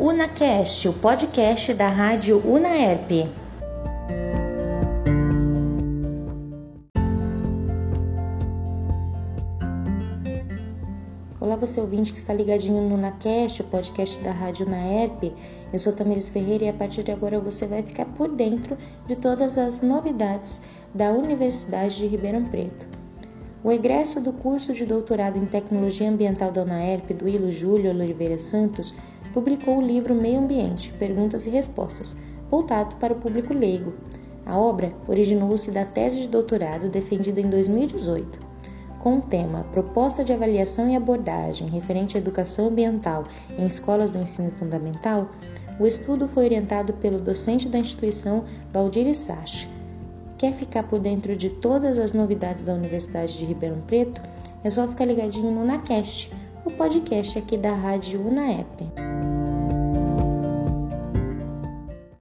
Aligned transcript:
UnaCast, 0.00 0.88
o 0.88 0.92
podcast 0.92 1.74
da 1.74 1.88
rádio 1.88 2.40
Unaerp. 2.46 3.10
Olá, 11.40 11.56
você 11.56 11.80
ouvinte 11.80 12.12
que 12.12 12.18
está 12.20 12.32
ligadinho 12.32 12.80
no 12.80 12.94
UnaCast, 12.94 13.62
o 13.62 13.64
podcast 13.64 14.22
da 14.22 14.30
rádio 14.30 14.68
Unaerp. 14.68 15.32
Eu 15.72 15.78
sou 15.80 15.92
Tamiris 15.92 16.28
Ferreira 16.28 16.66
e 16.66 16.68
a 16.68 16.72
partir 16.72 17.02
de 17.02 17.10
agora 17.10 17.40
você 17.40 17.66
vai 17.66 17.82
ficar 17.82 18.04
por 18.04 18.28
dentro 18.28 18.78
de 19.08 19.16
todas 19.16 19.58
as 19.58 19.80
novidades 19.80 20.62
da 20.94 21.10
Universidade 21.10 21.96
de 21.96 22.06
Ribeirão 22.06 22.44
Preto. 22.44 22.97
O 23.62 23.72
egresso 23.72 24.20
do 24.20 24.32
curso 24.32 24.72
de 24.72 24.86
doutorado 24.86 25.36
em 25.36 25.44
Tecnologia 25.44 26.08
Ambiental 26.08 26.52
da 26.52 26.62
UNAERP, 26.62 27.12
do 27.12 27.28
Ilo 27.28 27.50
Júlio 27.50 27.90
Oliveira 27.90 28.38
Santos, 28.38 28.94
publicou 29.34 29.78
o 29.78 29.82
livro 29.82 30.14
Meio 30.14 30.38
Ambiente, 30.38 30.92
Perguntas 30.92 31.44
e 31.44 31.50
Respostas, 31.50 32.16
voltado 32.48 32.94
para 32.96 33.12
o 33.12 33.16
público 33.16 33.52
leigo. 33.52 33.94
A 34.46 34.56
obra 34.56 34.92
originou-se 35.08 35.72
da 35.72 35.84
tese 35.84 36.20
de 36.20 36.28
doutorado 36.28 36.88
defendida 36.88 37.40
em 37.40 37.50
2018. 37.50 38.38
Com 39.00 39.18
o 39.18 39.22
tema 39.22 39.64
Proposta 39.72 40.22
de 40.22 40.32
Avaliação 40.32 40.88
e 40.88 40.94
Abordagem 40.94 41.68
referente 41.68 42.16
à 42.16 42.20
Educação 42.20 42.68
Ambiental 42.68 43.24
em 43.58 43.66
Escolas 43.66 44.10
do 44.10 44.18
Ensino 44.18 44.52
Fundamental, 44.52 45.30
o 45.80 45.86
estudo 45.86 46.28
foi 46.28 46.44
orientado 46.44 46.92
pelo 46.92 47.18
docente 47.18 47.68
da 47.68 47.78
instituição 47.78 48.44
Valdir 48.72 49.12
Sachi, 49.14 49.68
Quer 50.38 50.52
ficar 50.52 50.84
por 50.84 51.00
dentro 51.00 51.34
de 51.34 51.50
todas 51.50 51.98
as 51.98 52.12
novidades 52.12 52.64
da 52.64 52.72
Universidade 52.72 53.36
de 53.36 53.44
Ribeirão 53.44 53.80
Preto? 53.80 54.22
É 54.62 54.70
só 54.70 54.86
ficar 54.86 55.04
ligadinho 55.04 55.50
no 55.50 55.64
NaCast, 55.64 56.30
o 56.64 56.70
podcast 56.70 57.40
aqui 57.40 57.56
da 57.56 57.74
Rádio 57.74 58.24
UnaEP. 58.24 58.86